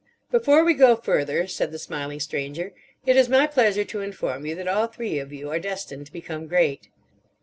[0.31, 2.73] "Before we go further," said the smiling Stranger,
[3.05, 6.11] "it is my pleasure to inform you that all three of you are destined to
[6.11, 6.89] become great."